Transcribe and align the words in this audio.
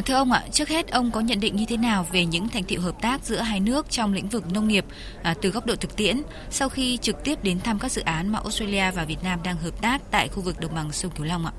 À, 0.00 0.02
thưa 0.02 0.14
ông 0.14 0.32
ạ, 0.32 0.44
trước 0.52 0.68
hết 0.68 0.90
ông 0.90 1.10
có 1.10 1.20
nhận 1.20 1.40
định 1.40 1.56
như 1.56 1.64
thế 1.68 1.76
nào 1.76 2.06
về 2.12 2.24
những 2.24 2.48
thành 2.48 2.64
tiệu 2.64 2.80
hợp 2.80 3.02
tác 3.02 3.24
giữa 3.24 3.40
hai 3.40 3.60
nước 3.60 3.90
trong 3.90 4.12
lĩnh 4.12 4.28
vực 4.28 4.52
nông 4.52 4.68
nghiệp 4.68 4.84
à, 5.22 5.34
từ 5.42 5.50
góc 5.50 5.66
độ 5.66 5.76
thực 5.76 5.96
tiễn 5.96 6.22
sau 6.50 6.68
khi 6.68 6.96
trực 6.96 7.24
tiếp 7.24 7.44
đến 7.44 7.60
thăm 7.60 7.78
các 7.78 7.92
dự 7.92 8.02
án 8.02 8.28
mà 8.28 8.38
Australia 8.38 8.90
và 8.90 9.04
Việt 9.04 9.16
Nam 9.22 9.40
đang 9.44 9.56
hợp 9.56 9.82
tác 9.82 10.02
tại 10.10 10.28
khu 10.28 10.42
vực 10.42 10.60
đồng 10.60 10.74
bằng 10.74 10.92
sông 10.92 11.10
Cửu 11.16 11.26
Long 11.26 11.46
ạ? 11.46 11.52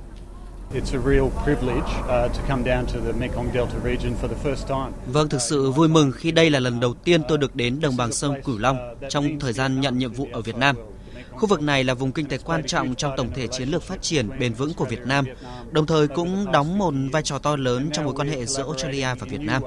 Vâng, 5.05 5.30
thực 5.30 5.42
sự 5.42 5.71
vui 5.71 5.88
mừng 5.88 6.12
khi 6.12 6.32
đây 6.32 6.50
là 6.50 6.60
lần 6.60 6.80
đầu 6.80 6.94
tiên 6.94 7.21
tôi 7.28 7.38
được 7.38 7.55
đến 7.55 7.80
đồng 7.82 7.98
bằng 7.98 8.12
sông 8.12 8.36
Cửu 8.44 8.58
Long 8.58 8.78
trong 9.10 9.39
thời 9.39 9.54
gian 9.54 9.82
nhận 9.82 9.98
nhiệm 9.98 10.14
vụ 10.14 10.28
ở 10.34 10.42
Việt 10.42 10.55
Nam. 10.55 10.76
Khu 11.32 11.48
vực 11.48 11.61
này 11.61 11.84
là 11.84 11.93
vùng 11.93 12.11
kinh 12.11 12.25
tế 12.25 12.38
quan 12.38 12.63
trọng 12.68 12.95
trong 12.95 13.13
tổng 13.18 13.31
thể 13.34 13.48
chiến 13.48 13.70
lược 13.70 13.84
phát 13.84 14.02
triển 14.02 14.39
bền 14.39 14.54
vững 14.54 14.73
của 14.73 14.86
Việt 14.86 15.02
Nam, 15.05 15.25
đồng 15.71 15.86
thời 15.86 16.07
cũng 16.07 16.52
đóng 16.52 16.77
một 16.77 16.93
vai 17.11 17.23
trò 17.23 17.39
to 17.39 17.55
lớn 17.55 17.89
trong 17.93 18.05
mối 18.05 18.13
quan 18.13 18.27
hệ 18.27 18.45
giữa 18.45 18.63
Australia 18.63 19.16
và 19.20 19.27
Việt 19.30 19.41
Nam. 19.41 19.62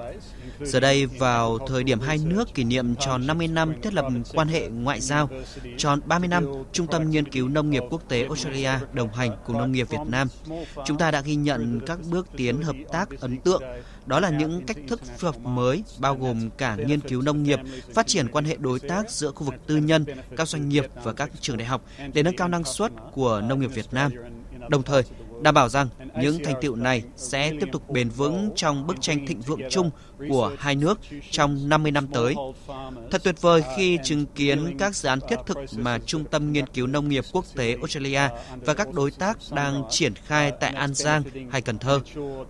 Giờ 0.60 0.80
đây, 0.80 1.06
vào 1.06 1.58
thời 1.68 1.84
điểm 1.84 2.00
hai 2.00 2.18
nước 2.18 2.54
kỷ 2.54 2.64
niệm 2.64 2.94
tròn 2.94 3.26
50 3.26 3.48
năm 3.48 3.74
thiết 3.82 3.94
lập 3.94 4.04
quan 4.34 4.48
hệ 4.48 4.68
ngoại 4.68 5.00
giao, 5.00 5.30
tròn 5.78 6.00
30 6.04 6.28
năm 6.28 6.46
Trung 6.72 6.86
tâm 6.86 7.10
Nghiên 7.10 7.28
cứu 7.28 7.48
Nông 7.48 7.70
nghiệp 7.70 7.82
Quốc 7.90 8.02
tế 8.08 8.22
Australia 8.22 8.70
đồng 8.92 9.12
hành 9.12 9.30
cùng 9.46 9.58
nông 9.58 9.72
nghiệp 9.72 9.88
Việt 9.90 9.98
Nam, 10.08 10.28
chúng 10.84 10.98
ta 10.98 11.10
đã 11.10 11.20
ghi 11.20 11.34
nhận 11.34 11.80
các 11.86 11.98
bước 12.10 12.26
tiến 12.36 12.62
hợp 12.62 12.76
tác 12.92 13.20
ấn 13.20 13.40
tượng. 13.40 13.62
Đó 14.06 14.20
là 14.20 14.30
những 14.30 14.66
cách 14.66 14.76
thức 14.88 15.00
phù 15.18 15.26
hợp 15.26 15.38
mới, 15.38 15.84
bao 15.98 16.14
gồm 16.14 16.50
cả 16.50 16.76
nghiên 16.86 17.00
cứu 17.00 17.22
nông 17.22 17.42
nghiệp, 17.42 17.58
phát 17.94 18.06
triển 18.06 18.28
quan 18.28 18.44
hệ 18.44 18.56
đối 18.56 18.80
tác 18.80 19.10
giữa 19.10 19.30
khu 19.30 19.44
vực 19.44 19.54
tư 19.66 19.76
nhân, 19.76 20.04
các 20.36 20.48
doanh 20.48 20.68
nghiệp 20.68 20.86
và 21.04 21.12
các 21.12 21.30
trường 21.40 21.53
đại 21.56 21.66
học 21.66 21.82
để 22.12 22.22
nâng 22.22 22.36
cao 22.36 22.48
năng 22.48 22.64
suất 22.64 22.92
của 23.12 23.40
nông 23.40 23.60
nghiệp 23.60 23.70
Việt 23.74 23.86
Nam. 23.92 24.12
Đồng 24.68 24.82
thời, 24.82 25.02
đảm 25.42 25.54
bảo 25.54 25.68
rằng 25.68 25.88
những 26.20 26.38
thành 26.44 26.54
tựu 26.60 26.76
này 26.76 27.02
sẽ 27.16 27.52
tiếp 27.60 27.66
tục 27.72 27.90
bền 27.90 28.08
vững 28.08 28.50
trong 28.56 28.86
bức 28.86 28.96
tranh 29.00 29.26
thịnh 29.26 29.40
vượng 29.40 29.60
chung 29.70 29.90
của 30.28 30.52
hai 30.58 30.74
nước 30.74 30.98
trong 31.30 31.68
50 31.68 31.92
năm 31.92 32.06
tới. 32.06 32.34
Thật 33.10 33.22
tuyệt 33.24 33.40
vời 33.40 33.62
khi 33.76 33.98
chứng 34.04 34.26
kiến 34.26 34.76
các 34.78 34.96
dự 34.96 35.08
án 35.08 35.18
thiết 35.28 35.38
thực 35.46 35.58
mà 35.76 35.98
Trung 36.06 36.24
tâm 36.24 36.52
Nghiên 36.52 36.66
cứu 36.66 36.86
Nông 36.86 37.08
nghiệp 37.08 37.24
Quốc 37.32 37.44
tế 37.54 37.74
Australia 37.74 38.28
và 38.64 38.74
các 38.74 38.92
đối 38.92 39.10
tác 39.10 39.38
đang 39.50 39.82
triển 39.90 40.14
khai 40.14 40.52
tại 40.60 40.72
An 40.74 40.94
Giang 40.94 41.22
hay 41.50 41.60
Cần 41.60 41.78
Thơ. 41.78 42.00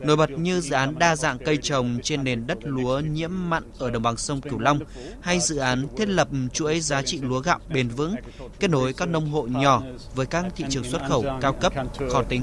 Nổi 0.01 0.17
bật 0.17 0.31
như 0.31 0.61
dự 0.61 0.75
án 0.75 0.99
đa 0.99 1.17
dạng 1.17 1.39
cây 1.39 1.59
trồng 1.63 1.99
trên 2.03 2.25
nền 2.25 2.47
đất 2.47 2.59
lúa 2.63 3.01
nhiễm 3.01 3.31
mặn 3.33 3.63
ở 3.79 3.91
đồng 3.91 4.03
bằng 4.03 4.17
sông 4.17 4.41
Cửu 4.41 4.59
Long 4.59 4.79
hay 5.21 5.41
dự 5.41 5.57
án 5.57 5.87
thiết 5.97 6.09
lập 6.09 6.29
chuỗi 6.53 6.81
giá 6.81 7.03
trị 7.03 7.21
lúa 7.21 7.41
gạo 7.41 7.59
bền 7.69 7.89
vững, 7.89 8.15
kết 8.61 8.71
nối 8.71 8.93
các 8.93 9.09
nông 9.09 9.31
hộ 9.31 9.43
nhỏ 9.43 9.83
với 10.15 10.27
các 10.27 10.45
thị 10.57 10.65
trường 10.71 10.85
xuất 10.85 11.03
khẩu 11.09 11.25
cao 11.41 11.53
cấp 11.53 11.73
khó 12.11 12.23
tính. 12.23 12.43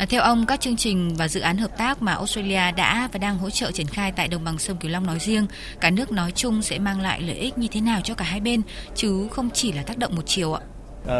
À, 0.00 0.06
theo 0.06 0.22
ông, 0.22 0.46
các 0.46 0.60
chương 0.60 0.76
trình 0.76 1.14
và 1.16 1.28
dự 1.28 1.40
án 1.40 1.56
hợp 1.56 1.78
tác 1.78 2.02
mà 2.02 2.12
Australia 2.12 2.72
đã 2.76 3.08
và 3.12 3.18
đang 3.18 3.38
hỗ 3.38 3.50
trợ 3.50 3.72
triển 3.72 3.86
khai 3.86 4.12
tại 4.12 4.28
đồng 4.28 4.44
bằng 4.44 4.58
sông 4.58 4.76
Cửu 4.76 4.90
Long 4.90 5.06
nói 5.06 5.18
riêng, 5.18 5.46
cả 5.80 5.90
nước 5.90 6.12
nói 6.12 6.32
chung 6.34 6.62
sẽ 6.62 6.78
mang 6.78 7.00
lại 7.00 7.20
lợi 7.20 7.36
ích 7.36 7.58
như 7.58 7.68
thế 7.70 7.80
nào 7.80 8.00
cho 8.04 8.14
cả 8.14 8.24
hai 8.24 8.40
bên, 8.40 8.62
chứ 8.94 9.28
không 9.30 9.50
chỉ 9.54 9.72
là 9.72 9.82
tác 9.82 9.98
động 9.98 10.16
một 10.16 10.22
chiều 10.26 10.54
ạ? 10.54 10.62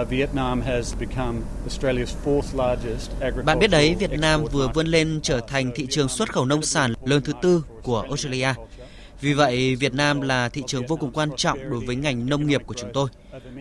Uh, 0.03 0.09
Bạn 3.45 3.59
biết 3.59 3.71
đấy, 3.71 3.97
Việt 3.99 4.11
Nam 4.11 4.45
vừa 4.53 4.69
vươn 4.75 4.87
lên 4.87 5.21
trở 5.23 5.41
thành 5.41 5.71
thị 5.75 5.87
trường 5.91 6.09
xuất 6.09 6.33
khẩu 6.33 6.45
nông 6.45 6.63
sản 6.63 6.95
lớn 7.05 7.23
thứ 7.25 7.33
tư 7.43 7.65
của 7.83 8.01
Australia. 8.01 8.49
Vì 9.21 9.33
vậy, 9.33 9.77
Việt 9.77 9.95
Nam 9.95 10.21
là 10.21 10.49
thị 10.49 10.63
trường 10.67 10.87
vô 10.87 10.97
cùng 10.97 11.13
quan 11.13 11.31
trọng 11.37 11.71
đối 11.71 11.81
với 11.81 11.97
ngành 11.97 12.27
nông 12.27 12.47
nghiệp 12.47 12.63
của 12.67 12.75
chúng 12.75 12.91
tôi. 12.93 13.09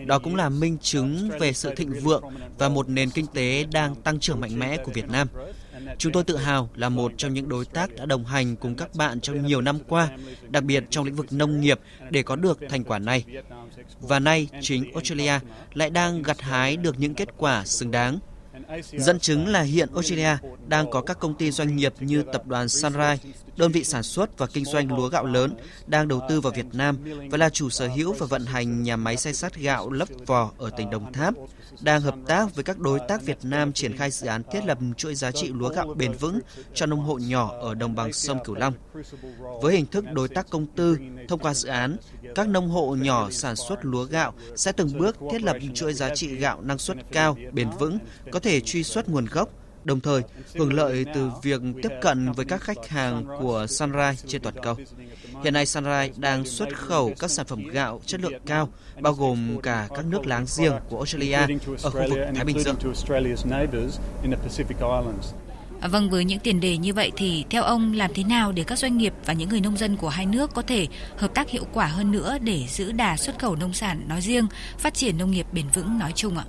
Đó 0.06 0.18
cũng 0.18 0.36
là 0.36 0.48
minh 0.48 0.78
chứng 0.82 1.30
về 1.40 1.52
sự 1.52 1.74
thịnh 1.74 1.92
vượng 2.00 2.24
và 2.58 2.68
một 2.68 2.88
nền 2.88 3.10
kinh 3.10 3.26
tế 3.26 3.66
đang 3.72 3.94
tăng 3.94 4.20
trưởng 4.20 4.40
mạnh 4.40 4.58
mẽ 4.58 4.76
của 4.76 4.92
Việt 4.92 5.08
Nam. 5.08 5.28
Chúng 5.98 6.12
tôi 6.12 6.24
tự 6.24 6.36
hào 6.36 6.70
là 6.74 6.88
một 6.88 7.12
trong 7.16 7.34
những 7.34 7.48
đối 7.48 7.64
tác 7.64 7.96
đã 7.96 8.06
đồng 8.06 8.24
hành 8.24 8.56
cùng 8.56 8.74
các 8.74 8.94
bạn 8.94 9.20
trong 9.20 9.46
nhiều 9.46 9.60
năm 9.60 9.78
qua, 9.88 10.08
đặc 10.48 10.64
biệt 10.64 10.84
trong 10.90 11.04
lĩnh 11.04 11.14
vực 11.14 11.32
nông 11.32 11.60
nghiệp 11.60 11.80
để 12.10 12.22
có 12.22 12.36
được 12.36 12.58
thành 12.68 12.84
quả 12.84 12.98
này. 12.98 13.24
Và 14.00 14.18
nay, 14.18 14.48
chính 14.60 14.92
Australia 14.92 15.32
lại 15.74 15.90
đang 15.90 16.22
gặt 16.22 16.40
hái 16.40 16.76
được 16.76 16.98
những 16.98 17.14
kết 17.14 17.28
quả 17.36 17.64
xứng 17.64 17.90
đáng. 17.90 18.18
Dẫn 18.92 19.20
chứng 19.20 19.48
là 19.48 19.62
hiện 19.62 19.88
Australia 19.94 20.36
đang 20.68 20.90
có 20.90 21.00
các 21.00 21.18
công 21.18 21.34
ty 21.34 21.50
doanh 21.50 21.76
nghiệp 21.76 21.94
như 22.00 22.22
tập 22.32 22.46
đoàn 22.46 22.68
Sunrise, 22.68 23.16
đơn 23.60 23.72
vị 23.72 23.84
sản 23.84 24.02
xuất 24.02 24.38
và 24.38 24.46
kinh 24.46 24.64
doanh 24.64 24.96
lúa 24.96 25.08
gạo 25.08 25.26
lớn 25.26 25.54
đang 25.86 26.08
đầu 26.08 26.22
tư 26.28 26.40
vào 26.40 26.52
Việt 26.56 26.66
Nam 26.72 26.98
và 27.30 27.38
là 27.38 27.50
chủ 27.50 27.70
sở 27.70 27.88
hữu 27.88 28.12
và 28.12 28.26
vận 28.26 28.46
hành 28.46 28.82
nhà 28.82 28.96
máy 28.96 29.16
xay 29.16 29.34
sát 29.34 29.56
gạo 29.56 29.90
lấp 29.90 30.08
vò 30.26 30.50
ở 30.58 30.70
tỉnh 30.70 30.90
Đồng 30.90 31.12
Tháp, 31.12 31.34
đang 31.80 32.00
hợp 32.00 32.14
tác 32.26 32.54
với 32.54 32.64
các 32.64 32.78
đối 32.78 33.00
tác 33.08 33.22
Việt 33.22 33.38
Nam 33.42 33.72
triển 33.72 33.96
khai 33.96 34.10
dự 34.10 34.26
án 34.26 34.42
thiết 34.52 34.64
lập 34.64 34.78
chuỗi 34.96 35.14
giá 35.14 35.30
trị 35.30 35.48
lúa 35.48 35.68
gạo 35.68 35.94
bền 35.96 36.12
vững 36.12 36.40
cho 36.74 36.86
nông 36.86 37.00
hộ 37.00 37.18
nhỏ 37.18 37.52
ở 37.60 37.74
đồng 37.74 37.94
bằng 37.94 38.12
sông 38.12 38.38
Cửu 38.44 38.56
Long. 38.56 38.74
Với 39.62 39.76
hình 39.76 39.86
thức 39.86 40.04
đối 40.12 40.28
tác 40.28 40.50
công 40.50 40.66
tư, 40.66 40.98
thông 41.28 41.38
qua 41.38 41.54
dự 41.54 41.68
án, 41.68 41.96
các 42.34 42.48
nông 42.48 42.68
hộ 42.68 42.96
nhỏ 43.00 43.30
sản 43.30 43.56
xuất 43.56 43.84
lúa 43.84 44.04
gạo 44.04 44.34
sẽ 44.56 44.72
từng 44.72 44.98
bước 44.98 45.16
thiết 45.32 45.42
lập 45.42 45.56
chuỗi 45.74 45.94
giá 45.94 46.14
trị 46.14 46.36
gạo 46.36 46.60
năng 46.62 46.78
suất 46.78 46.96
cao, 47.12 47.36
bền 47.52 47.70
vững, 47.78 47.98
có 48.30 48.40
thể 48.40 48.60
truy 48.60 48.82
xuất 48.82 49.08
nguồn 49.08 49.26
gốc, 49.26 49.48
đồng 49.84 50.00
thời 50.00 50.22
hưởng 50.54 50.72
lợi 50.72 51.04
từ 51.14 51.30
việc 51.42 51.60
tiếp 51.82 51.92
cận 52.00 52.32
với 52.32 52.44
các 52.44 52.60
khách 52.60 52.88
hàng 52.88 53.24
của 53.40 53.66
Sunrise 53.68 54.28
trên 54.28 54.42
toàn 54.42 54.54
cầu. 54.62 54.76
Hiện 55.44 55.52
nay 55.52 55.66
Sunrise 55.66 56.12
đang 56.16 56.44
xuất 56.44 56.76
khẩu 56.76 57.12
các 57.18 57.30
sản 57.30 57.46
phẩm 57.46 57.66
gạo 57.66 58.00
chất 58.06 58.20
lượng 58.20 58.42
cao, 58.46 58.68
bao 59.00 59.12
gồm 59.12 59.60
cả 59.62 59.88
các 59.96 60.04
nước 60.06 60.26
láng 60.26 60.46
giềng 60.58 60.72
của 60.88 60.96
Australia 60.96 61.38
ở 61.82 61.90
khu 61.90 62.00
vực 62.08 62.18
Thái 62.34 62.44
Bình 62.44 62.58
Dương. 62.60 62.76
À, 65.80 65.88
vâng, 65.88 66.10
với 66.10 66.24
những 66.24 66.38
tiền 66.38 66.60
đề 66.60 66.76
như 66.76 66.94
vậy 66.94 67.12
thì 67.16 67.44
theo 67.50 67.62
ông 67.62 67.92
làm 67.92 68.10
thế 68.14 68.24
nào 68.24 68.52
để 68.52 68.64
các 68.64 68.78
doanh 68.78 68.98
nghiệp 68.98 69.14
và 69.24 69.32
những 69.32 69.48
người 69.48 69.60
nông 69.60 69.76
dân 69.76 69.96
của 69.96 70.08
hai 70.08 70.26
nước 70.26 70.54
có 70.54 70.62
thể 70.62 70.86
hợp 71.16 71.34
tác 71.34 71.50
hiệu 71.50 71.64
quả 71.72 71.86
hơn 71.86 72.10
nữa 72.10 72.38
để 72.40 72.64
giữ 72.68 72.92
đà 72.92 73.16
xuất 73.16 73.38
khẩu 73.38 73.56
nông 73.56 73.72
sản 73.72 74.04
nói 74.08 74.20
riêng, 74.20 74.46
phát 74.78 74.94
triển 74.94 75.18
nông 75.18 75.30
nghiệp 75.30 75.46
bền 75.52 75.64
vững 75.74 75.98
nói 75.98 76.12
chung 76.14 76.38
ạ? 76.38 76.44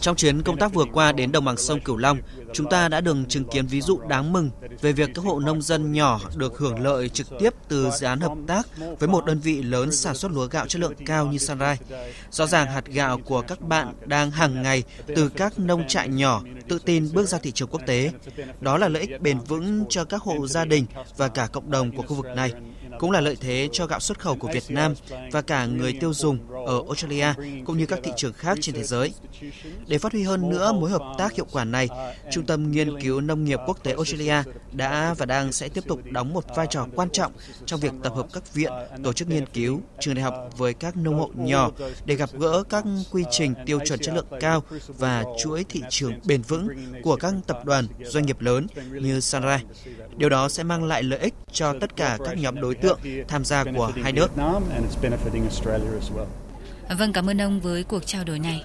Trong 0.00 0.16
chuyến 0.16 0.42
công 0.42 0.56
tác 0.56 0.74
vừa 0.74 0.84
qua 0.92 1.12
đến 1.12 1.32
đồng 1.32 1.44
bằng 1.44 1.56
sông 1.56 1.80
Cửu 1.80 1.96
Long, 1.96 2.18
chúng 2.52 2.68
ta 2.70 2.88
đã 2.88 3.00
được 3.00 3.16
chứng 3.28 3.44
kiến 3.44 3.66
ví 3.66 3.80
dụ 3.80 3.98
đáng 4.08 4.32
mừng 4.32 4.50
về 4.80 4.92
việc 4.92 5.10
các 5.14 5.24
hộ 5.24 5.40
nông 5.40 5.62
dân 5.62 5.92
nhỏ 5.92 6.20
được 6.36 6.58
hưởng 6.58 6.80
lợi 6.80 7.08
trực 7.08 7.26
tiếp 7.38 7.54
từ 7.68 7.90
dự 7.90 8.06
án 8.06 8.20
hợp 8.20 8.32
tác 8.46 8.66
với 8.98 9.08
một 9.08 9.24
đơn 9.26 9.38
vị 9.38 9.62
lớn 9.62 9.92
sản 9.92 10.14
xuất 10.14 10.32
lúa 10.32 10.46
gạo 10.46 10.66
chất 10.66 10.80
lượng 10.80 10.94
cao 11.06 11.26
như 11.26 11.38
Sunrise. 11.38 11.84
Rõ 12.30 12.46
ràng 12.46 12.66
hạt 12.66 12.86
gạo 12.86 13.18
của 13.24 13.40
các 13.40 13.60
bạn 13.60 13.94
đang 14.04 14.30
hàng 14.30 14.62
ngày 14.62 14.82
từ 15.06 15.28
các 15.28 15.58
nông 15.58 15.88
trại 15.88 16.08
nhỏ 16.08 16.42
tự 16.68 16.78
tin 16.78 17.08
bước 17.12 17.28
ra 17.28 17.38
thị 17.38 17.52
trường 17.52 17.68
quốc 17.68 17.80
tế. 17.86 18.12
Đó 18.60 18.78
là 18.78 18.88
lợi 18.88 19.02
ích 19.02 19.20
bền 19.20 19.38
vững 19.38 19.84
cho 19.88 20.04
các 20.04 20.22
hộ 20.22 20.46
gia 20.46 20.64
đình 20.64 20.86
và 21.16 21.28
cả 21.28 21.46
cộng 21.46 21.70
đồng 21.70 21.96
của 21.96 22.02
khu 22.02 22.14
vực 22.14 22.26
này 22.26 22.52
cũng 22.98 23.10
là 23.10 23.20
lợi 23.20 23.36
thế 23.40 23.68
cho 23.72 23.86
gạo 23.86 24.00
xuất 24.00 24.18
khẩu 24.18 24.36
của 24.36 24.48
Việt 24.52 24.64
Nam 24.68 24.94
và 25.32 25.42
cả 25.42 25.66
người 25.66 25.92
tiêu 25.92 26.14
dùng 26.14 26.38
ở 26.66 26.82
Australia 26.86 27.26
cũng 27.64 27.78
như 27.78 27.86
các 27.86 27.98
thị 28.02 28.10
trường 28.16 28.32
khác 28.32 28.58
trên 28.60 28.74
thế 28.74 28.82
giới. 28.82 29.12
Để 29.86 29.98
phát 29.98 30.12
huy 30.12 30.22
hơn 30.22 30.50
nữa 30.50 30.72
mối 30.72 30.90
hợp 30.90 31.02
tác 31.18 31.32
hiệu 31.32 31.46
quả 31.52 31.64
này, 31.64 31.88
Trung 32.32 32.46
tâm 32.46 32.72
Nghiên 32.72 33.00
cứu 33.00 33.20
Nông 33.20 33.44
nghiệp 33.44 33.58
Quốc 33.66 33.82
tế 33.82 33.92
Australia 33.92 34.42
đã 34.72 35.14
và 35.18 35.26
đang 35.26 35.52
sẽ 35.52 35.68
tiếp 35.68 35.84
tục 35.88 36.00
đóng 36.10 36.32
một 36.32 36.44
vai 36.56 36.66
trò 36.70 36.86
quan 36.94 37.10
trọng 37.10 37.32
trong 37.66 37.80
việc 37.80 37.92
tập 38.02 38.12
hợp 38.16 38.26
các 38.32 38.54
viện, 38.54 38.72
tổ 39.04 39.12
chức 39.12 39.28
nghiên 39.28 39.46
cứu, 39.46 39.80
trường 40.00 40.14
đại 40.14 40.22
học 40.22 40.34
với 40.56 40.74
các 40.74 40.96
nông 40.96 41.18
hộ 41.18 41.30
nhỏ 41.34 41.70
để 42.04 42.14
gặp 42.14 42.30
gỡ 42.32 42.62
các 42.68 42.84
quy 43.12 43.24
trình 43.30 43.54
tiêu 43.66 43.80
chuẩn 43.86 43.98
chất 43.98 44.14
lượng 44.14 44.26
cao 44.40 44.62
và 44.86 45.24
chuỗi 45.38 45.64
thị 45.68 45.82
trường 45.90 46.12
bền 46.26 46.42
vững 46.42 46.68
của 47.02 47.16
các 47.16 47.34
tập 47.46 47.64
đoàn 47.64 47.86
doanh 48.04 48.26
nghiệp 48.26 48.40
lớn 48.40 48.66
như 48.92 49.20
Sunrise. 49.20 49.64
Điều 50.16 50.28
đó 50.28 50.48
sẽ 50.48 50.62
mang 50.62 50.84
lại 50.84 51.02
lợi 51.02 51.18
ích 51.18 51.34
cho 51.52 51.74
tất 51.80 51.96
cả 51.96 52.18
các 52.24 52.38
nhóm 52.38 52.60
đối 52.60 52.74
tượng 52.74 52.85
tượng 52.86 53.00
tham 53.28 53.44
gia 53.44 53.64
của 53.76 53.92
hai 54.02 54.12
nước. 54.12 54.36
Vâng, 56.98 57.12
cảm 57.12 57.30
ơn 57.30 57.40
ông 57.40 57.60
với 57.60 57.84
cuộc 57.84 58.06
trao 58.06 58.24
đổi 58.24 58.38
này. 58.38 58.64